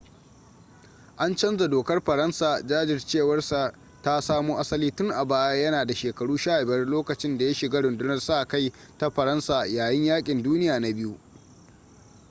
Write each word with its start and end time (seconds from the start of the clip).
an 1.17 1.35
canza 1.35 1.67
dokar 1.67 2.01
faransa 2.01 2.61
jajircewar 2.67 3.41
sa 3.41 3.73
ta 4.03 4.21
samo 4.21 4.55
asali 4.57 4.91
tun 4.95 5.11
a 5.11 5.25
baya 5.25 5.61
yana 5.63 5.85
da 5.85 5.93
shekaru 5.95 6.33
15 6.37 6.85
lokacin 6.85 7.37
da 7.37 7.45
ya 7.45 7.53
shiga 7.53 7.81
rundunar 7.81 8.19
sa-kai 8.19 8.71
ta 8.97 9.09
faransa 9.09 9.65
yayin 9.65 10.05
yakin 10.05 10.43
duniya 10.43 10.79
na 10.79 10.87
ll 10.89 11.17